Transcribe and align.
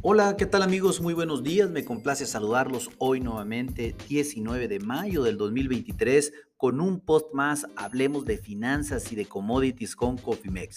Hola, 0.00 0.36
¿qué 0.36 0.46
tal 0.46 0.62
amigos? 0.62 1.00
Muy 1.00 1.12
buenos 1.12 1.42
días. 1.42 1.68
Me 1.70 1.84
complace 1.84 2.24
saludarlos 2.24 2.88
hoy 2.98 3.18
nuevamente, 3.18 3.96
19 4.08 4.68
de 4.68 4.78
mayo 4.78 5.24
del 5.24 5.36
2023, 5.36 6.32
con 6.56 6.80
un 6.80 7.00
post 7.00 7.34
más. 7.34 7.66
Hablemos 7.74 8.24
de 8.24 8.38
finanzas 8.38 9.10
y 9.10 9.16
de 9.16 9.26
commodities 9.26 9.96
con 9.96 10.16
Cofimex. 10.16 10.76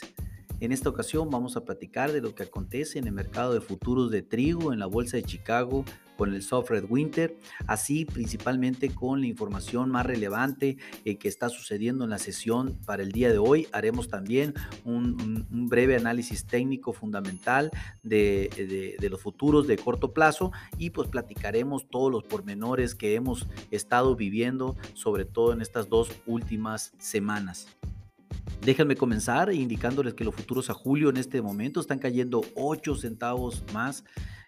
En 0.59 0.71
esta 0.71 0.89
ocasión 0.89 1.29
vamos 1.29 1.55
a 1.55 1.63
platicar 1.63 2.11
de 2.11 2.21
lo 2.21 2.33
que 2.33 2.41
acontece 2.41 2.97
en 2.97 3.05
el 3.05 3.13
mercado 3.13 3.53
de 3.53 3.61
futuros 3.61 4.09
de 4.09 4.23
trigo 4.23 4.73
en 4.73 4.79
la 4.79 4.87
Bolsa 4.87 5.17
de 5.17 5.23
Chicago 5.23 5.85
con 6.21 6.35
el 6.35 6.43
soft 6.43 6.69
red 6.69 6.85
winter, 6.87 7.35
así 7.65 8.05
principalmente 8.05 8.93
con 8.93 9.21
la 9.21 9.25
información 9.25 9.89
más 9.89 10.05
relevante 10.05 10.77
eh, 11.03 11.17
que 11.17 11.27
está 11.27 11.49
sucediendo 11.49 12.03
en 12.03 12.11
la 12.11 12.19
sesión 12.19 12.77
para 12.85 13.01
el 13.01 13.11
día 13.11 13.31
de 13.31 13.39
hoy. 13.39 13.67
Haremos 13.71 14.07
también 14.07 14.53
un, 14.85 15.47
breve 15.49 15.95
análisis 15.95 16.45
técnico 16.45 16.93
fundamental 16.93 17.71
de, 18.03 18.97
de, 18.99 19.09
los 19.09 19.19
futuros 19.19 19.65
de 19.65 19.77
corto 19.77 20.13
plazo 20.13 20.51
y 20.77 20.91
pues 20.91 21.07
platicaremos 21.07 21.89
todos 21.89 22.11
los 22.11 22.23
pormenores 22.23 22.93
que 22.93 23.15
hemos 23.15 23.47
estado 23.71 24.15
viviendo, 24.15 24.77
sobre 24.93 25.25
todo 25.25 25.53
en 25.53 25.61
estas 25.61 25.89
dos 25.89 26.11
últimas 26.27 26.93
semanas. 26.99 27.67
Déjenme 28.61 28.95
comenzar 28.95 29.51
indicándoles 29.51 30.13
que 30.13 30.23
los 30.23 30.35
futuros 30.35 30.69
a 30.69 30.73
julio 30.73 31.09
en 31.09 31.17
este 31.17 31.41
momento 31.41 31.79
están 31.79 31.97
cayendo 31.97 32.43
8 32.55 32.95
centavos 32.95 33.63
más. 33.73 34.03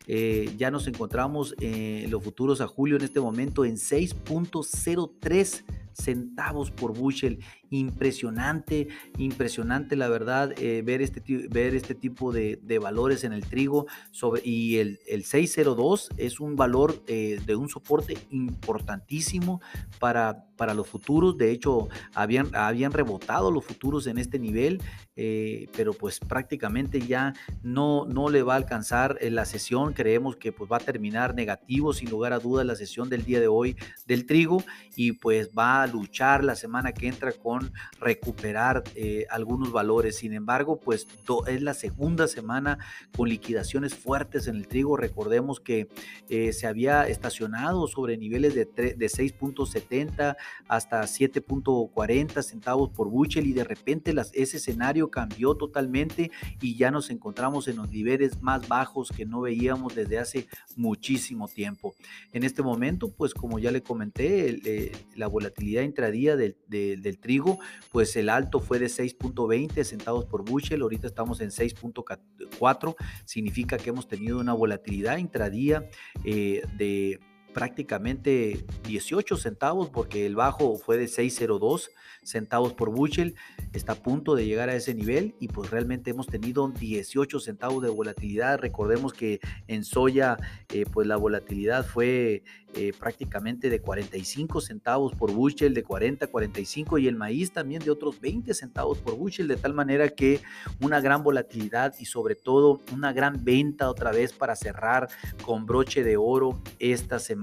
Eh, 0.05 0.53
ya 0.57 0.69
nos 0.69 0.85
encontramos 0.87 1.55
en 1.59 2.11
los 2.11 2.23
futuros 2.23 2.61
a 2.61 2.67
julio 2.67 2.97
en 2.97 3.03
este 3.03 3.19
momento 3.19 3.65
en 3.65 3.75
6.03 3.75 5.63
centavos 5.93 6.71
por 6.71 6.97
bushel. 6.97 7.39
Impresionante, 7.69 8.87
impresionante 9.17 9.95
la 9.95 10.07
verdad 10.07 10.53
eh, 10.57 10.83
ver, 10.85 11.01
este, 11.01 11.21
ver 11.49 11.75
este 11.75 11.95
tipo 11.95 12.31
de, 12.31 12.59
valores 12.81 13.23
en 13.23 13.33
el 13.33 13.45
trigo. 13.45 13.87
Sobre, 14.11 14.41
y 14.45 14.77
el, 14.77 14.99
el 15.07 15.23
602 15.23 16.09
es 16.17 16.39
un 16.39 16.55
valor 16.55 17.03
eh, 17.07 17.39
de 17.45 17.55
un 17.55 17.69
soporte 17.69 18.17
importantísimo 18.31 19.61
para, 19.99 20.45
para 20.55 20.73
los 20.73 20.87
futuros. 20.87 21.37
De 21.37 21.51
hecho, 21.51 21.87
habían, 22.13 22.53
habían 22.55 22.91
rebotado 22.91 23.51
los 23.51 23.65
futuros 23.65 24.07
en 24.07 24.17
este 24.17 24.39
nivel, 24.39 24.81
eh, 25.15 25.67
pero 25.75 25.93
pues 25.93 26.19
prácticamente 26.19 27.01
ya 27.01 27.33
no, 27.61 28.05
no 28.05 28.29
le 28.29 28.43
va 28.43 28.53
a 28.53 28.57
alcanzar 28.57 29.17
la 29.21 29.45
sesión. 29.45 29.93
Creemos 29.93 30.35
que 30.35 30.51
pues 30.51 30.71
va 30.71 30.77
a 30.77 30.79
terminar 30.79 31.35
negativo 31.35 31.93
sin 31.93 32.09
lugar 32.09 32.33
a 32.33 32.39
dudas 32.39 32.65
la 32.65 32.75
sesión 32.75 33.09
del 33.09 33.23
día 33.23 33.39
de 33.39 33.47
hoy 33.47 33.75
del 34.05 34.25
trigo 34.25 34.63
y 34.95 35.13
pues 35.13 35.49
va 35.57 35.82
luchar 35.87 36.43
la 36.43 36.55
semana 36.55 36.93
que 36.93 37.07
entra 37.07 37.31
con 37.31 37.71
recuperar 37.99 38.83
eh, 38.95 39.25
algunos 39.29 39.71
valores. 39.71 40.17
Sin 40.17 40.33
embargo, 40.33 40.79
pues 40.79 41.07
es 41.47 41.61
la 41.61 41.73
segunda 41.73 42.27
semana 42.27 42.79
con 43.15 43.29
liquidaciones 43.29 43.95
fuertes 43.95 44.47
en 44.47 44.55
el 44.55 44.67
trigo. 44.67 44.97
Recordemos 44.97 45.59
que 45.59 45.87
eh, 46.29 46.53
se 46.53 46.67
había 46.67 47.07
estacionado 47.07 47.87
sobre 47.87 48.17
niveles 48.17 48.55
de, 48.55 48.65
de 48.65 49.05
6.70 49.07 50.35
hasta 50.67 51.01
7.40 51.01 52.41
centavos 52.41 52.89
por 52.89 53.09
buchel 53.09 53.47
y 53.47 53.53
de 53.53 53.63
repente 53.63 54.13
las, 54.13 54.31
ese 54.33 54.57
escenario 54.57 55.09
cambió 55.09 55.55
totalmente 55.55 56.31
y 56.61 56.75
ya 56.75 56.91
nos 56.91 57.09
encontramos 57.09 57.67
en 57.67 57.77
los 57.77 57.89
niveles 57.89 58.41
más 58.41 58.67
bajos 58.67 59.11
que 59.11 59.25
no 59.25 59.41
veíamos 59.41 59.95
desde 59.95 60.19
hace 60.19 60.47
muchísimo 60.75 61.47
tiempo. 61.47 61.95
En 62.31 62.43
este 62.43 62.61
momento, 62.61 63.11
pues 63.11 63.33
como 63.33 63.59
ya 63.59 63.71
le 63.71 63.81
comenté, 63.81 64.49
eh, 64.65 64.91
la 65.15 65.27
volatilidad 65.27 65.72
intradía 65.81 66.35
del, 66.35 66.57
del, 66.67 67.17
trigo, 67.19 67.59
pues 67.91 68.15
el 68.15 68.29
alto 68.29 68.59
fue 68.59 68.79
de 68.79 68.87
6.20 68.87 69.83
centavos 69.83 70.25
por 70.25 70.43
bushel, 70.43 70.81
ahorita 70.81 71.07
estamos 71.07 71.41
en 71.41 71.49
6.4, 71.49 72.95
significa 73.25 73.77
que 73.77 73.89
hemos 73.89 74.07
tenido 74.07 74.39
una 74.39 74.53
volatilidad 74.53 75.17
intradía 75.17 75.89
eh, 76.23 76.61
de 76.77 77.19
prácticamente 77.53 78.65
18 78.85 79.37
centavos 79.37 79.89
porque 79.89 80.25
el 80.25 80.35
bajo 80.35 80.75
fue 80.77 80.97
de 80.97 81.05
6.02 81.05 81.89
centavos 82.23 82.73
por 82.73 82.89
bushel, 82.89 83.35
está 83.73 83.93
a 83.93 83.95
punto 83.95 84.35
de 84.35 84.45
llegar 84.45 84.69
a 84.69 84.75
ese 84.75 84.93
nivel 84.93 85.35
y 85.39 85.47
pues 85.49 85.69
realmente 85.69 86.11
hemos 86.11 86.27
tenido 86.27 86.67
18 86.67 87.39
centavos 87.39 87.83
de 87.83 87.89
volatilidad. 87.89 88.59
Recordemos 88.59 89.13
que 89.13 89.39
en 89.67 89.83
soya 89.83 90.37
eh, 90.69 90.85
pues 90.91 91.07
la 91.07 91.17
volatilidad 91.17 91.85
fue 91.85 92.43
eh, 92.75 92.91
prácticamente 92.97 93.69
de 93.69 93.81
45 93.81 94.61
centavos 94.61 95.13
por 95.13 95.31
bushel, 95.31 95.73
de 95.73 95.83
40 95.83 96.25
a 96.25 96.27
45 96.27 96.97
y 96.97 97.07
el 97.07 97.15
maíz 97.15 97.51
también 97.51 97.83
de 97.83 97.91
otros 97.91 98.19
20 98.19 98.53
centavos 98.53 98.97
por 98.97 99.15
bushel, 99.15 99.47
de 99.47 99.57
tal 99.57 99.73
manera 99.73 100.09
que 100.09 100.41
una 100.81 100.99
gran 100.99 101.23
volatilidad 101.23 101.93
y 101.99 102.05
sobre 102.05 102.35
todo 102.35 102.81
una 102.91 103.13
gran 103.13 103.43
venta 103.43 103.89
otra 103.89 104.11
vez 104.11 104.33
para 104.33 104.55
cerrar 104.55 105.07
con 105.45 105.65
broche 105.65 106.03
de 106.03 106.17
oro 106.17 106.59
esta 106.79 107.19
semana. 107.19 107.42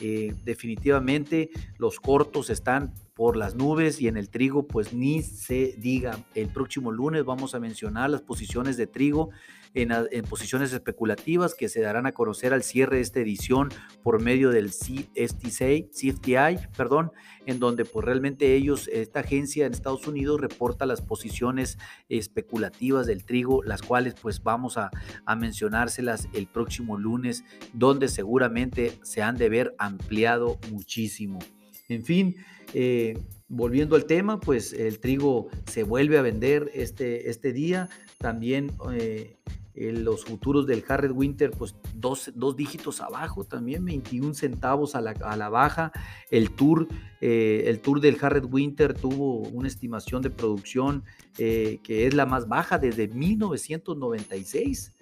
Eh, 0.00 0.34
definitivamente 0.44 1.50
los 1.78 2.00
cortos 2.00 2.50
están 2.50 2.92
por 3.22 3.36
las 3.36 3.54
nubes 3.54 4.00
y 4.00 4.08
en 4.08 4.16
el 4.16 4.30
trigo 4.30 4.66
pues 4.66 4.92
ni 4.92 5.22
se 5.22 5.76
diga. 5.78 6.18
El 6.34 6.48
próximo 6.48 6.90
lunes 6.90 7.24
vamos 7.24 7.54
a 7.54 7.60
mencionar 7.60 8.10
las 8.10 8.20
posiciones 8.20 8.76
de 8.76 8.88
trigo 8.88 9.30
en, 9.74 9.92
posiciones 10.28 10.72
especulativas 10.72 11.54
que 11.54 11.68
se 11.68 11.80
darán 11.82 12.06
a 12.06 12.10
conocer 12.10 12.52
al 12.52 12.64
cierre 12.64 12.96
de 12.96 13.02
esta 13.02 13.20
edición 13.20 13.68
por 14.02 14.20
medio 14.20 14.50
del 14.50 14.70
CFTI, 14.70 15.90
CFTI 15.92 16.66
perdón, 16.76 17.12
en 17.46 17.60
donde 17.60 17.84
pues 17.84 18.04
realmente 18.04 18.56
ellos, 18.56 18.88
esta 18.88 19.20
agencia 19.20 19.66
en 19.66 19.72
Estados 19.72 20.08
Unidos 20.08 20.40
reporta 20.40 20.84
las 20.84 21.00
posiciones 21.00 21.78
especulativas 22.08 23.06
del 23.06 23.24
trigo, 23.24 23.62
las 23.62 23.82
cuales 23.82 24.16
pues 24.20 24.42
vamos 24.42 24.78
a, 24.78 24.90
a 25.26 25.36
mencionárselas 25.36 26.26
el 26.34 26.48
próximo 26.48 26.98
lunes, 26.98 27.44
donde 27.72 28.08
seguramente 28.08 28.98
se 29.04 29.22
han 29.22 29.36
de 29.36 29.48
ver 29.48 29.76
ampliado 29.78 30.58
muchísimo. 30.72 31.38
En 31.92 32.04
fin, 32.04 32.36
eh, 32.74 33.18
volviendo 33.48 33.96
al 33.96 34.06
tema, 34.06 34.40
pues 34.40 34.72
el 34.72 34.98
trigo 34.98 35.48
se 35.66 35.82
vuelve 35.82 36.16
a 36.18 36.22
vender 36.22 36.70
este, 36.74 37.28
este 37.28 37.52
día. 37.52 37.88
También 38.18 38.72
eh, 38.94 39.36
los 39.74 40.24
futuros 40.24 40.66
del 40.66 40.82
Harred 40.88 41.12
Winter, 41.12 41.50
pues 41.50 41.74
dos, 41.94 42.32
dígitos 42.56 43.00
abajo 43.00 43.44
también, 43.44 43.84
21 43.84 44.34
centavos 44.34 44.94
a 44.94 45.00
la, 45.00 45.48
baja. 45.48 45.92
El 46.30 46.50
tour, 46.50 46.88
eh, 47.20 47.64
el 47.66 47.80
tour 47.80 48.00
del 48.00 48.16
Harred 48.20 48.46
Winter 48.50 48.94
tuvo 48.94 49.40
una 49.48 49.68
estimación 49.68 50.22
de 50.22 50.30
producción 50.30 51.04
que 51.36 51.80
es 52.06 52.14
la 52.14 52.26
más 52.26 52.48
baja 52.48 52.78
desde 52.78 53.08
1996. 53.08 54.92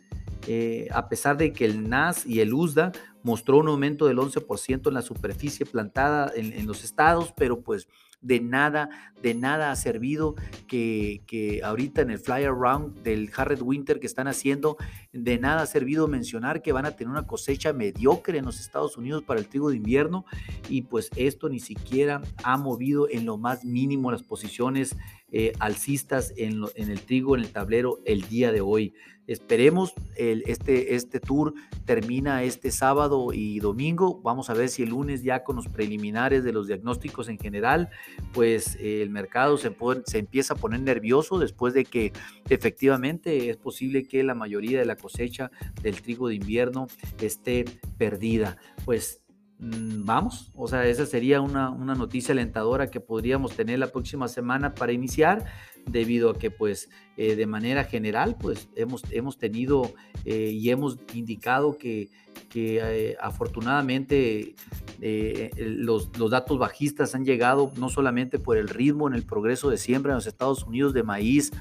A 0.92 1.08
pesar 1.08 1.36
de 1.36 1.52
que 1.52 1.64
el 1.64 1.88
NAS 1.88 2.26
y 2.26 2.40
el 2.40 2.54
USDA 2.54 2.92
mostró 3.22 3.58
un 3.58 3.68
aumento 3.68 4.06
del 4.06 4.18
11% 4.18 4.88
en 4.88 4.94
la 4.94 5.02
superficie 5.02 5.66
plantada 5.66 6.32
en, 6.34 6.66
los 6.66 6.84
estados, 6.84 7.32
pero 7.36 7.60
pues 7.60 7.88
de 8.20 8.40
nada, 8.40 8.90
de 9.22 9.34
nada 9.34 9.70
ha 9.70 9.76
servido 9.76 10.34
que, 10.66 11.22
que, 11.26 11.62
ahorita 11.62 12.02
en 12.02 12.10
el 12.10 12.18
fly 12.18 12.44
around 12.44 13.02
del 13.02 13.30
Harred 13.34 13.62
Winter 13.62 13.98
que 13.98 14.06
están 14.06 14.28
haciendo, 14.28 14.76
de 15.12 15.38
nada 15.38 15.62
ha 15.62 15.66
servido 15.66 16.06
mencionar 16.06 16.62
que 16.62 16.72
van 16.72 16.86
a 16.86 16.92
tener 16.92 17.10
una 17.10 17.26
cosecha 17.26 17.72
mediocre 17.72 18.38
en 18.38 18.44
los 18.44 18.60
Estados 18.60 18.96
Unidos 18.96 19.24
para 19.24 19.40
el 19.40 19.48
trigo 19.48 19.70
de 19.70 19.76
invierno 19.76 20.24
y 20.68 20.82
pues 20.82 21.10
esto 21.16 21.48
ni 21.48 21.58
siquiera 21.58 22.22
ha 22.44 22.56
movido 22.56 23.08
en 23.08 23.24
lo 23.26 23.36
más 23.36 23.64
mínimo 23.64 24.12
las 24.12 24.22
posiciones 24.22 24.96
eh, 25.32 25.52
alcistas 25.60 26.32
en, 26.36 26.64
el 26.74 27.00
trigo, 27.02 27.36
en 27.36 27.42
el 27.42 27.52
tablero 27.52 27.98
el 28.04 28.22
día 28.22 28.50
de 28.50 28.60
hoy. 28.60 28.94
Esperemos, 29.28 29.94
el, 30.16 30.42
este, 30.46 30.96
este 30.96 31.20
tour 31.20 31.54
termina 31.84 32.42
este 32.42 32.72
sábado 32.72 33.28
y 33.32 33.60
domingo. 33.60 34.20
Vamos 34.22 34.50
a 34.50 34.54
ver 34.54 34.68
si 34.68 34.82
el 34.82 34.88
lunes 34.88 35.22
ya 35.22 35.44
con 35.44 35.54
los 35.54 35.68
preliminares 35.68 36.42
de 36.42 36.52
los 36.52 36.66
diagnósticos 36.66 37.28
en 37.28 37.38
general, 37.38 37.90
pues 38.32 38.74
eh, 38.80 39.02
el 39.02 39.10
mercado 39.10 39.56
se, 39.56 39.72
se 40.06 40.18
empieza 40.18 40.54
a 40.54 40.56
poner 40.56 40.80
nervioso 40.80 41.38
después 41.38 41.74
de 41.74 41.84
que 41.84 42.12
efectivamente 42.48 43.50
es 43.50 43.56
posible 43.56 44.02
que 44.02 44.24
la 44.24 44.34
mayoría 44.34 44.80
de 44.80 44.84
la 44.84 44.96
cosecha 45.00 45.50
del 45.82 46.00
trigo 46.02 46.28
de 46.28 46.36
invierno 46.36 46.86
esté 47.20 47.64
perdida. 47.98 48.56
Pues 48.84 49.22
Mm, 49.62 50.06
vamos, 50.06 50.50
o 50.54 50.66
sea, 50.68 50.86
esa 50.86 51.04
sería 51.04 51.42
una, 51.42 51.70
noticia 51.94 52.32
alentadora 52.32 52.90
que 52.90 52.98
podríamos 52.98 53.54
tener 53.54 53.78
la 53.78 53.88
próxima 53.88 54.26
semana 54.26 54.74
para 54.74 54.92
iniciar, 54.92 55.44
debido 55.84 56.30
a 56.30 56.38
que 56.38 56.50
pues 56.50 56.88
eh, 57.18 57.36
de 57.36 57.46
manera 57.46 57.84
general 57.84 58.36
pues 58.40 58.70
hemos, 58.74 59.02
hemos 59.10 59.36
tenido 59.36 59.92
eh, 60.24 60.50
y 60.52 60.70
hemos 60.70 60.98
indicado 61.12 61.76
que, 61.76 62.08
eh, 62.54 63.16
afortunadamente 63.20 64.54
los, 65.58 66.16
los, 66.18 66.30
datos 66.30 66.58
bajistas 66.58 67.14
han 67.14 67.24
llegado 67.24 67.72
no 67.76 67.90
solamente 67.90 68.38
por 68.38 68.56
el 68.56 68.68
ritmo 68.68 69.08
en 69.08 69.14
el 69.14 69.24
progreso 69.24 69.68
de 69.68 69.76
siembra 69.76 70.12
en 70.12 70.16
los 70.16 70.26
Estados 70.26 70.64
Unidos 70.64 70.94
de 70.94 71.02
maíz, 71.02 71.52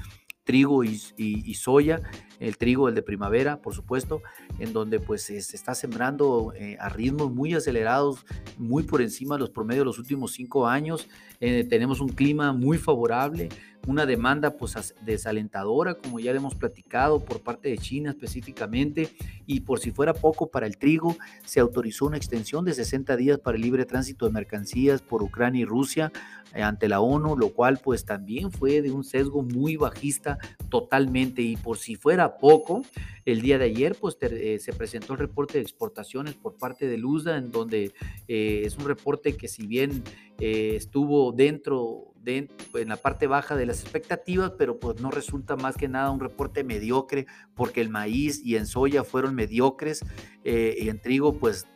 trigo 0.44 0.84
y, 0.84 1.54
soya, 1.54 2.00
el 2.40 2.56
trigo, 2.56 2.88
el 2.88 2.94
de 2.94 3.02
primavera, 3.02 3.60
por 3.60 3.74
supuesto, 3.74 4.22
en 4.58 4.72
donde 4.72 4.98
pues 4.98 5.22
se 5.22 5.36
está 5.36 5.74
sembrando 5.74 6.52
eh, 6.56 6.76
a 6.80 6.88
ritmos 6.88 7.30
muy 7.30 7.54
acelerados, 7.54 8.24
muy 8.58 8.82
por 8.82 9.02
encima 9.02 9.36
de 9.36 9.40
los 9.40 9.50
promedios 9.50 9.82
de 9.82 9.86
los 9.86 9.98
últimos 9.98 10.32
cinco 10.32 10.66
años. 10.66 11.08
Eh, 11.40 11.64
tenemos 11.68 12.00
un 12.00 12.08
clima 12.08 12.52
muy 12.52 12.76
favorable, 12.78 13.48
una 13.86 14.04
demanda 14.04 14.50
pues 14.56 14.94
desalentadora, 15.02 15.94
como 15.94 16.20
ya 16.20 16.32
le 16.32 16.38
hemos 16.38 16.54
platicado, 16.54 17.24
por 17.24 17.40
parte 17.40 17.70
de 17.70 17.78
China 17.78 18.10
específicamente, 18.10 19.08
y 19.46 19.60
por 19.60 19.80
si 19.80 19.90
fuera 19.90 20.12
poco 20.12 20.50
para 20.50 20.66
el 20.66 20.76
trigo, 20.76 21.16
se 21.44 21.60
autorizó 21.60 22.06
una 22.06 22.16
extensión 22.16 22.64
de 22.64 22.74
60 22.74 23.16
días 23.16 23.38
para 23.38 23.56
el 23.56 23.62
libre 23.62 23.86
tránsito 23.86 24.26
de 24.26 24.32
mercancías 24.32 25.02
por 25.02 25.22
Ucrania 25.22 25.62
y 25.62 25.64
Rusia 25.64 26.12
eh, 26.54 26.62
ante 26.62 26.88
la 26.88 27.00
ONU, 27.00 27.36
lo 27.36 27.50
cual 27.50 27.80
pues 27.82 28.04
también 28.04 28.52
fue 28.52 28.82
de 28.82 28.90
un 28.90 29.04
sesgo 29.04 29.42
muy 29.42 29.76
bajista 29.76 30.38
totalmente, 30.68 31.42
y 31.42 31.56
por 31.56 31.78
si 31.78 31.96
fuera 31.96 32.29
poco, 32.38 32.82
el 33.24 33.40
día 33.40 33.58
de 33.58 33.66
ayer 33.66 33.96
pues 34.00 34.16
eh, 34.20 34.58
se 34.60 34.72
presentó 34.72 35.12
el 35.14 35.18
reporte 35.18 35.58
de 35.58 35.62
exportaciones 35.62 36.34
por 36.34 36.56
parte 36.56 36.88
de 36.88 36.98
Luzda, 36.98 37.36
en 37.36 37.50
donde 37.50 37.92
eh, 38.28 38.62
es 38.64 38.76
un 38.76 38.86
reporte 38.86 39.36
que 39.36 39.48
si 39.48 39.66
bien 39.66 40.02
estuvo 40.38 41.32
dentro 41.32 42.10
de, 42.22 42.48
en 42.74 42.88
la 42.88 42.96
parte 42.96 43.26
baja 43.26 43.56
de 43.56 43.66
las 43.66 43.82
expectativas, 43.82 44.52
pero 44.58 44.78
pues 44.78 45.00
no 45.00 45.10
resulta 45.10 45.56
más 45.56 45.76
que 45.76 45.88
nada 45.88 46.10
un 46.10 46.20
reporte 46.20 46.64
mediocre 46.64 47.26
porque 47.54 47.80
el 47.80 47.88
maíz 47.88 48.40
y 48.44 48.56
en 48.56 48.66
soya 48.66 49.04
fueron 49.04 49.34
mediocres 49.34 50.04
eh, 50.44 50.76
y 50.78 50.88
en 50.88 51.00
trigo 51.00 51.38
pues 51.38 51.66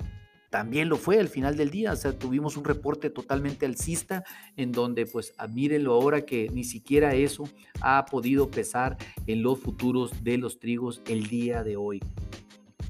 también 0.54 0.88
lo 0.88 0.98
fue 0.98 1.18
al 1.18 1.26
final 1.26 1.56
del 1.56 1.70
día, 1.70 1.90
o 1.90 1.96
sea, 1.96 2.16
tuvimos 2.16 2.56
un 2.56 2.64
reporte 2.64 3.10
totalmente 3.10 3.66
alcista 3.66 4.22
en 4.56 4.70
donde 4.70 5.04
pues 5.04 5.34
mírenlo 5.50 5.94
ahora 5.94 6.24
que 6.24 6.48
ni 6.48 6.62
siquiera 6.62 7.12
eso 7.16 7.42
ha 7.80 8.04
podido 8.04 8.48
pesar 8.52 8.96
en 9.26 9.42
los 9.42 9.58
futuros 9.58 10.22
de 10.22 10.38
los 10.38 10.60
trigos 10.60 11.02
el 11.08 11.26
día 11.26 11.64
de 11.64 11.76
hoy. 11.76 12.00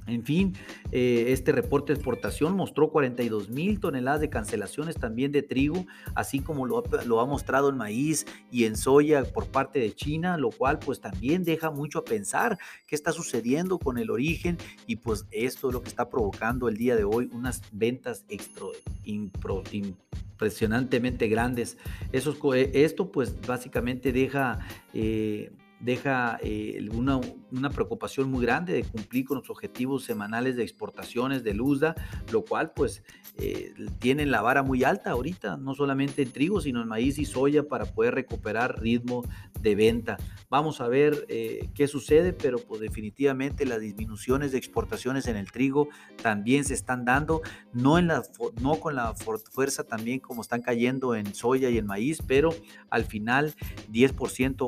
En 0.07 0.23
fin, 0.23 0.55
eh, 0.93 1.27
este 1.29 1.51
reporte 1.53 1.93
de 1.93 1.97
exportación 1.97 2.57
mostró 2.57 2.91
42 2.91 3.49
mil 3.49 3.81
toneladas 3.81 4.21
de 4.21 4.29
cancelaciones 4.29 4.97
también 4.97 5.33
de 5.33 5.43
trigo, 5.43 5.87
así 6.15 6.41
como 6.41 6.67
lo, 6.67 6.83
ha 7.21 7.27
mostrado 7.27 7.71
en 7.71 7.79
maíz 7.79 8.27
y 8.51 8.65
en 8.65 8.77
soya 8.77 9.25
por 9.25 9.47
parte 9.47 9.79
de 9.79 9.95
China, 9.95 10.37
lo 10.37 10.51
cual 10.51 10.79
pues 10.79 11.01
también 11.01 11.43
deja 11.43 11.71
mucho 11.71 12.01
a 12.01 12.05
pensar 12.05 12.59
qué 12.87 12.95
está 12.95 13.13
sucediendo 13.13 13.79
con 13.79 13.97
el 13.97 14.11
origen 14.11 14.59
y 14.87 14.97
pues 14.97 15.25
esto 15.31 15.69
es 15.69 15.75
lo 15.75 15.83
que 15.83 15.89
está 15.89 16.11
provocando 16.11 16.69
el 16.69 16.77
día 16.77 16.97
de 16.97 17.05
hoy 17.05 17.31
unas 17.33 17.63
ventas 17.73 18.27
extra, 18.29 18.67
impresionantemente 19.05 21.29
grandes. 21.29 21.79
Eso, 22.13 22.37
esto 22.55 23.11
pues 23.11 23.41
básicamente 23.47 24.13
deja... 24.13 24.59
Eh, 24.93 25.51
deja 25.81 26.39
eh, 26.43 26.89
una, 26.93 27.21
una, 27.51 27.71
preocupación 27.71 28.31
muy 28.31 28.45
grande 28.45 28.73
de 28.73 28.85
cumplir 28.85 29.25
con 29.25 29.39
los 29.39 29.51
objetivos 29.51 30.05
semanales 30.05 30.57
de 30.57 30.63
exportaciones 30.63 31.45
de 31.45 31.55
Luzda, 31.55 31.95
lo 32.33 32.45
cual 32.45 32.73
pues 32.75 33.03
eh, 33.37 33.75
tienen 33.99 34.31
la 34.31 34.41
vara 34.41 34.63
muy 34.63 34.85
alta 34.85 35.11
ahorita, 35.11 35.57
no 35.57 35.75
solamente 35.75 36.23
en 36.23 36.31
trigo, 36.31 36.61
sino 36.61 36.81
en 36.83 36.89
maíz 36.89 37.19
y 37.19 37.25
soya 37.25 37.69
para 37.69 37.85
poder 37.85 38.15
recuperar 38.15 38.81
ritmo 38.81 39.25
de 39.61 39.75
venta. 39.75 40.17
Vamos 40.49 40.81
a 40.81 40.89
ver 40.89 41.27
eh, 41.29 41.69
qué 41.75 41.89
sucede, 41.89 42.33
pero 42.33 42.59
pues 42.59 42.81
definitivamente 42.81 43.67
las 43.67 43.81
disminuciones 43.81 44.53
de 44.53 44.59
exportaciones 44.59 45.27
en 45.27 45.37
el 45.37 45.51
trigo 45.51 45.89
también 46.23 46.65
se 46.65 46.75
están 46.75 47.05
dando, 47.05 47.43
no, 47.73 47.99
en 47.99 48.07
la, 48.07 48.23
no 48.61 48.77
con 48.77 48.95
la 48.95 49.15
fuerza 49.15 49.85
también 49.85 50.21
como 50.21 50.43
están 50.43 50.63
cayendo 50.63 51.15
en 51.15 51.35
soya 51.35 51.71
y 51.71 51.79
en 51.79 51.87
maíz, 51.87 52.23
pero 52.27 52.51
al 52.91 53.05
final 53.05 53.55
10%, 53.91 54.15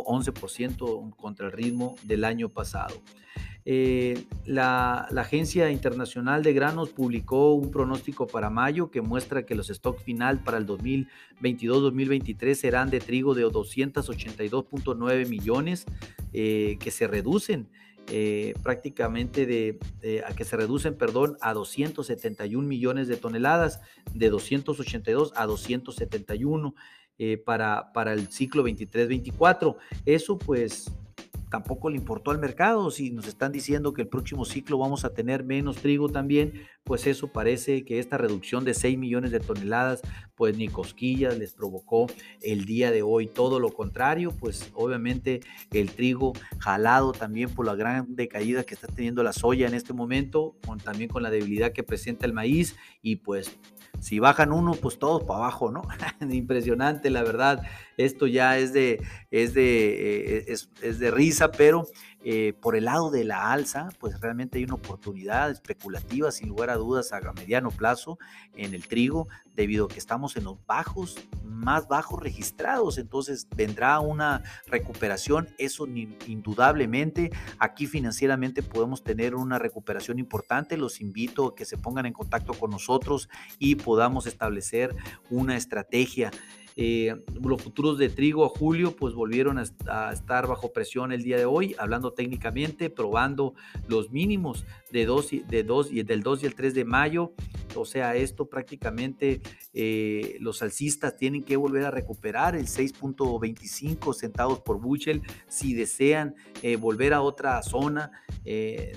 11% 0.05 0.96
contra 1.17 1.47
el 1.47 1.53
ritmo 1.53 1.97
del 2.05 2.25
año 2.25 2.49
pasado. 2.49 2.95
Eh, 3.69 4.25
la, 4.45 5.09
Agencia 5.17 5.73
Internacional 5.73 6.45
de 6.45 6.53
Granos 6.53 6.91
publicó 6.91 7.53
un 7.55 7.73
pronóstico 7.73 8.29
para 8.29 8.49
mayo 8.49 8.93
que 8.93 9.01
muestra 9.01 9.45
que 9.45 9.57
los 9.57 9.67
stocks 9.67 10.05
final 10.05 10.39
para 10.39 10.59
el 10.59 10.67
2022-2023 10.69 12.55
serán 12.55 12.91
de 12.91 13.01
trigo 13.01 13.35
de 13.35 13.45
282.9 13.45 15.29
millones, 15.29 15.85
eh, 16.33 16.77
que 16.79 16.93
se 16.93 17.09
reducen 17.09 17.67
eh, 18.09 18.55
prácticamente 18.63 19.47
de, 19.47 19.81
a 20.25 20.33
que 20.33 20.45
se 20.45 20.57
reducen, 20.57 20.95
perdón, 20.95 21.37
a 21.41 21.53
271 21.53 22.67
millones 22.69 23.09
de 23.09 23.17
toneladas, 23.17 23.81
de 24.15 24.31
282 24.31 25.33
a 25.35 25.45
271. 25.47 26.73
Eh, 27.19 27.39
para, 27.39 27.95
para 27.95 28.13
el 28.13 28.31
ciclo 28.31 28.63
23-24. 28.63 29.77
Eso 30.05 30.39
pues 30.39 30.93
tampoco 31.51 31.91
le 31.91 31.97
importó 31.97 32.31
al 32.31 32.39
mercado. 32.39 32.91
Si 32.91 33.11
nos 33.11 33.27
están 33.27 33.53
diciendo 33.53 33.93
que 33.93 34.03
el 34.03 34.09
próximo 34.09 34.45
ciclo 34.45 34.79
vamos 34.79 35.05
a 35.05 35.15
tener 35.15 35.45
menos 35.45 35.77
trigo 35.77 36.09
también, 36.09 36.67
pues 36.85 37.07
eso 37.07 37.29
parece 37.29 37.85
que 37.85 37.99
esta 37.99 38.19
reducción 38.19 38.65
de 38.65 38.75
6 38.75 38.99
millones 38.99 39.31
de 39.31 39.41
toneladas, 39.41 40.03
pues 40.35 40.57
ni 40.57 40.69
cosquillas 40.69 41.39
les 41.39 41.53
provocó 41.53 42.07
el 42.43 42.65
día 42.65 42.91
de 42.91 43.03
hoy. 43.03 43.27
Todo 43.27 43.61
lo 43.61 43.71
contrario, 43.71 44.33
pues 44.33 44.71
obviamente 44.75 45.41
el 45.73 45.91
trigo 45.91 46.33
jalado 46.59 47.13
también 47.13 47.51
por 47.51 47.67
la 47.67 47.75
gran 47.75 48.15
decaída 48.15 48.65
que 48.65 48.75
está 48.75 48.87
teniendo 48.87 49.23
la 49.23 49.33
soya 49.33 49.67
en 49.67 49.75
este 49.75 49.93
momento, 49.93 50.57
también 50.85 51.11
con 51.11 51.23
la 51.23 51.31
debilidad 51.31 51.73
que 51.73 51.83
presenta 51.83 52.27
el 52.27 52.33
maíz 52.33 52.77
y 53.03 53.17
pues 53.17 53.59
si 54.01 54.19
bajan 54.19 54.53
uno, 54.53 54.73
pues 54.73 54.99
todos 54.99 55.25
para 55.25 55.41
abajo, 55.41 55.71
¿no? 55.71 55.83
Impresionante, 56.31 57.11
la 57.11 57.23
verdad. 57.23 57.63
Esto 57.97 58.27
ya 58.27 58.59
es 58.59 58.73
de, 58.73 59.03
es 59.31 59.55
de, 59.55 60.39
eh, 60.39 60.45
es, 60.49 60.99
de 60.99 61.11
risa, 61.11 61.36
pero 61.53 61.87
eh, 62.25 62.55
por 62.61 62.77
el 62.77 62.87
lado 62.87 63.11
de 63.11 63.25
la 63.25 63.53
alza, 63.53 63.89
pues 64.01 64.21
realmente 64.21 64.59
hay 64.59 64.65
una 64.65 64.75
oportunidad 64.75 65.51
especulativa, 65.51 66.33
sin 66.33 66.49
lugar 66.49 66.71
a 66.71 66.77
dudas, 66.77 67.13
a 67.13 67.21
mediano 67.33 67.71
plazo 67.71 68.19
en 68.57 68.75
el 68.75 68.89
trigo, 68.89 69.29
debido 69.55 69.85
a 69.85 69.89
que 69.89 69.99
estamos 69.99 70.37
en 70.37 70.45
los 70.45 70.57
bajos, 70.67 71.17
más 71.45 71.87
bajos 71.89 72.21
registrados. 72.21 72.99
Entonces 72.99 73.47
vendrá 73.55 74.01
una 74.01 74.43
recuperación, 74.67 75.49
eso 75.59 75.87
indudablemente. 75.87 77.31
Aquí 77.59 77.87
financieramente 77.87 78.63
podemos 78.63 79.05
tener 79.05 79.35
una 79.35 79.59
recuperación 79.59 80.19
importante. 80.19 80.77
Los 80.77 81.01
invito 81.01 81.47
a 81.47 81.55
que 81.55 81.65
se 81.65 81.77
pongan 81.77 82.07
en 82.07 82.13
contacto 82.13 82.55
con 82.55 82.71
nosotros 82.71 83.29
y 83.59 83.77
podamos 83.77 84.27
establecer 84.27 84.95
una 85.31 85.57
estrategia. 85.57 86.31
Eh, 86.79 87.17
los 87.43 87.63
futuros 87.63 87.97
de 87.97 88.11
trigo 88.11 88.45
a 88.45 88.51
julio 88.51 88.95
pues 88.95 89.15
volvieron 89.15 89.57
a, 89.59 90.13
estar 90.13 90.47
bajo 90.47 90.75
presión 90.75 91.11
el 91.11 91.23
día 91.23 91.39
de 91.39 91.47
hoy, 91.47 91.75
hablando 91.79 92.13
técnicamente, 92.13 92.91
probando 92.91 93.55
los 93.89 94.11
mínimos 94.11 94.67
de, 94.91 95.07
dos 95.07 95.33
y, 95.33 95.39
de 95.41 95.63
dos 95.63 95.91
y 95.91 96.03
del 96.03 96.23
2 96.23 96.43
y 96.43 96.47
el 96.47 96.55
3 96.55 96.75
de 96.75 96.85
mayo. 96.85 97.33
O 97.75 97.85
sea, 97.87 98.15
esto 98.15 98.47
prácticamente 98.47 99.41
eh, 99.73 100.37
los 100.41 100.63
alcistas 100.63 101.17
tienen 101.17 101.43
que 101.43 101.57
volver 101.57 101.85
a 101.85 101.91
recuperar 101.91 102.57
el 102.57 102.67
6.25 102.67 104.15
centavos 104.15 104.61
por 104.61 104.79
bushel 104.79 105.23
si 105.49 105.75
desean 105.75 106.35
eh, 106.63 106.77
volver 106.77 107.15
a 107.15 107.23
otra 107.23 107.63
zona 107.63 108.11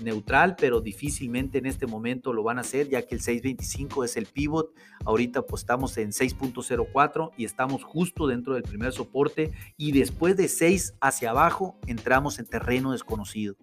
neutral, 0.03 0.55
pero 0.59 0.79
difícilmente 0.79 1.57
en 1.57 1.65
este 1.65 1.87
momento 1.87 2.33
lo 2.33 2.43
van 2.43 2.59
a 2.59 2.61
hacer 2.61 2.87
ya 2.87 3.01
que 3.07 3.15
el 3.15 3.21
6.25 3.21 4.05
es 4.05 4.15
el 4.15 4.27
pivot. 4.27 4.73
Ahorita 5.05 5.41
pues 5.41 5.63
estamos 5.63 5.97
en 5.97 6.11
6.04 6.11 7.31
y 7.35 7.45
estamos 7.45 7.68
justo 7.77 8.27
dentro 8.27 8.53
del 8.53 8.63
primer 8.63 8.91
soporte 8.91 9.51
y 9.77 9.91
después 9.91 10.35
de 10.35 10.47
6 10.47 10.95
hacia 10.99 11.29
abajo 11.29 11.77
entramos 11.87 12.39
en 12.39 12.45
terreno 12.45 12.91
desconocido. 12.91 13.55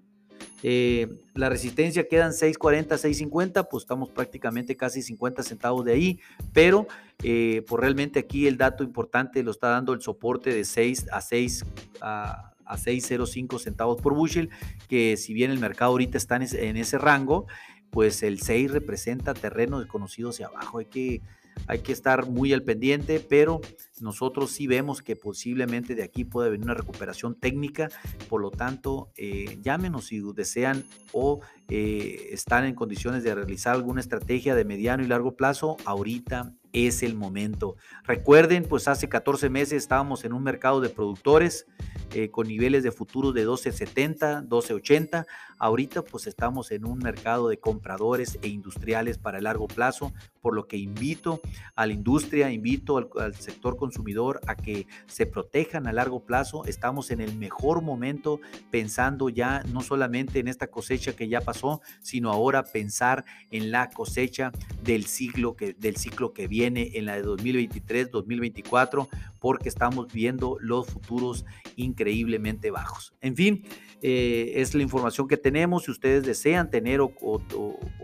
Eh, 0.62 1.08
la 1.34 1.48
resistencia 1.48 2.08
quedan 2.08 2.32
6.40, 2.32 2.88
6.50, 2.88 3.68
pues 3.70 3.84
estamos 3.84 4.10
prácticamente 4.10 4.76
casi 4.76 5.02
50 5.02 5.42
centavos 5.42 5.84
de 5.84 5.92
ahí, 5.92 6.20
pero 6.52 6.86
eh, 7.22 7.62
pues 7.68 7.80
realmente 7.80 8.18
aquí 8.18 8.46
el 8.46 8.56
dato 8.56 8.82
importante 8.82 9.42
lo 9.42 9.50
está 9.50 9.68
dando 9.68 9.92
el 9.92 10.00
soporte 10.00 10.52
de 10.52 10.64
6 10.64 11.06
a 11.12 11.20
6 11.20 11.64
a, 12.00 12.52
a 12.64 12.76
6.05 12.76 13.58
centavos 13.58 14.00
por 14.00 14.14
bushel, 14.14 14.50
que 14.88 15.16
si 15.16 15.34
bien 15.34 15.50
el 15.50 15.58
mercado 15.58 15.92
ahorita 15.92 16.18
está 16.18 16.36
en 16.36 16.46
en 16.56 16.76
ese 16.76 16.98
rango, 16.98 17.46
pues 17.90 18.22
el 18.22 18.40
6 18.40 18.72
representa 18.72 19.34
terreno 19.34 19.80
desconocido 19.80 20.30
hacia 20.30 20.46
abajo. 20.46 20.78
Hay 20.78 20.86
que 20.86 21.22
hay 21.66 21.80
que 21.80 21.92
estar 21.92 22.26
muy 22.26 22.52
al 22.52 22.62
pendiente, 22.62 23.20
pero 23.20 23.60
nosotros 24.00 24.50
sí 24.50 24.66
vemos 24.66 25.02
que 25.02 25.16
posiblemente 25.16 25.94
de 25.94 26.02
aquí 26.02 26.24
puede 26.24 26.50
venir 26.50 26.64
una 26.64 26.74
recuperación 26.74 27.34
técnica, 27.34 27.88
por 28.28 28.40
lo 28.40 28.50
tanto, 28.50 29.10
eh, 29.16 29.58
llámenos 29.62 30.06
si 30.06 30.20
desean 30.34 30.84
o 31.12 31.40
eh, 31.68 32.28
están 32.32 32.64
en 32.64 32.74
condiciones 32.74 33.24
de 33.24 33.34
realizar 33.34 33.74
alguna 33.74 34.00
estrategia 34.00 34.54
de 34.54 34.64
mediano 34.64 35.02
y 35.02 35.06
largo 35.06 35.36
plazo, 35.36 35.76
ahorita 35.84 36.52
es 36.76 37.02
el 37.02 37.14
momento. 37.14 37.76
Recuerden, 38.04 38.64
pues 38.64 38.86
hace 38.86 39.08
14 39.08 39.48
meses 39.48 39.82
estábamos 39.82 40.26
en 40.26 40.34
un 40.34 40.42
mercado 40.42 40.82
de 40.82 40.90
productores, 40.90 41.66
eh, 42.12 42.30
con 42.30 42.46
niveles 42.46 42.82
de 42.82 42.92
futuros 42.92 43.32
de 43.34 43.46
12.70, 43.46 44.46
12.80. 44.46 45.26
Ahorita 45.58 46.02
pues 46.02 46.26
estamos 46.26 46.70
en 46.70 46.84
un 46.84 46.98
mercado 46.98 47.48
de 47.48 47.58
compradores 47.58 48.38
e 48.42 48.48
industriales 48.48 49.16
para 49.16 49.40
largo 49.40 49.66
plazo, 49.66 50.12
por 50.42 50.54
lo 50.54 50.68
que 50.68 50.76
invito 50.76 51.40
a 51.74 51.86
la 51.86 51.94
industria, 51.94 52.50
invito 52.52 52.98
al, 52.98 53.08
al 53.18 53.34
sector 53.34 53.76
consumidor 53.76 54.40
a 54.46 54.54
que 54.54 54.86
se 55.06 55.24
protejan 55.24 55.86
a 55.86 55.92
largo 55.92 56.20
plazo. 56.20 56.64
Estamos 56.66 57.10
en 57.10 57.22
el 57.22 57.34
mejor 57.36 57.80
momento 57.80 58.40
pensando 58.70 59.30
ya 59.30 59.62
no 59.72 59.80
solamente 59.80 60.40
en 60.40 60.48
esta 60.48 60.66
cosecha 60.66 61.16
que 61.16 61.28
ya 61.28 61.40
pasó, 61.40 61.80
sino 62.00 62.30
ahora 62.30 62.62
pensar 62.62 63.24
en 63.50 63.70
la 63.70 63.88
cosecha 63.90 64.52
del 64.82 65.06
ciclo 65.06 65.56
que, 65.56 65.72
del 65.72 65.96
ciclo 65.96 66.32
que 66.32 66.48
en 66.66 67.04
la 67.06 67.16
de 67.16 67.22
2023, 67.22 68.10
2024, 68.10 69.08
porque 69.38 69.68
estamos 69.68 70.12
viendo 70.12 70.56
los 70.60 70.86
futuros 70.86 71.44
increíblemente 71.76 72.70
bajos. 72.70 73.14
En 73.20 73.36
fin, 73.36 73.64
eh, 74.02 74.52
es 74.56 74.74
la 74.74 74.82
información 74.82 75.28
que 75.28 75.36
tenemos. 75.36 75.84
Si 75.84 75.90
ustedes 75.90 76.24
desean 76.24 76.70
tener 76.70 77.00
o 77.00 77.10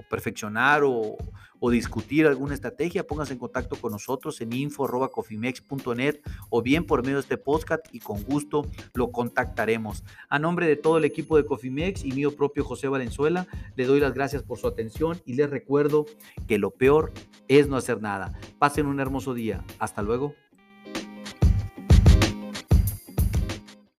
perfeccionar 0.08 0.82
o, 0.84 1.16
o, 1.64 1.70
discutir 1.70 2.26
alguna 2.26 2.54
estrategia, 2.54 3.06
pónganse 3.06 3.34
en 3.34 3.38
contacto 3.38 3.76
con 3.76 3.92
nosotros 3.92 4.40
en 4.40 4.52
info.cofimex.net 4.52 6.20
o 6.50 6.62
bien 6.62 6.84
por 6.84 7.02
medio 7.02 7.16
de 7.16 7.22
este 7.22 7.38
podcast 7.38 7.86
y 7.92 8.00
con 8.00 8.22
gusto 8.24 8.66
lo 8.94 9.12
contactaremos. 9.12 10.02
A 10.28 10.38
nombre 10.38 10.66
de 10.66 10.76
todo 10.76 10.98
el 10.98 11.04
equipo 11.04 11.36
de 11.36 11.46
Cofimex 11.46 12.04
y 12.04 12.12
mío 12.12 12.34
propio 12.34 12.64
José 12.64 12.88
Valenzuela, 12.88 13.46
le 13.76 13.86
doy 13.86 14.00
las 14.00 14.12
gracias 14.12 14.42
por 14.42 14.58
su 14.58 14.66
atención 14.66 15.20
y 15.24 15.34
les 15.34 15.50
recuerdo 15.50 16.06
que 16.48 16.58
lo 16.58 16.70
peor 16.70 17.12
es 17.48 17.68
no 17.68 17.76
hacer 17.76 18.02
nada. 18.02 18.38
Pasen 18.58 18.86
un 18.86 19.00
hermoso 19.00 19.34
día. 19.34 19.64
Hasta 19.78 20.02
luego. 20.02 20.34